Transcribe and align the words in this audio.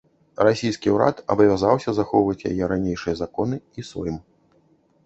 Расійскі 0.45 0.93
ўрад 0.95 1.21
абавязаўся 1.35 1.95
захоўваць 1.99 2.45
яе 2.53 2.63
ранейшыя 2.73 3.15
законы 3.23 3.55
і 3.79 3.89
сойм. 3.93 4.17